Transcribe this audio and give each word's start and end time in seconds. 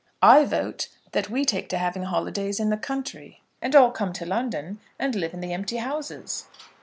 I 0.23 0.45
vote 0.45 0.89
that 1.11 1.29
we 1.29 1.45
take 1.45 1.69
to 1.69 1.77
having 1.77 2.01
holidays 2.05 2.59
in 2.59 2.71
the 2.71 2.75
country, 2.77 3.43
and 3.61 3.75
all 3.75 3.91
come 3.91 4.13
to 4.13 4.25
London, 4.25 4.79
and 4.97 5.13
live 5.15 5.31
in 5.35 5.41
the 5.41 5.53
empty 5.53 5.77
houses." 5.77 6.47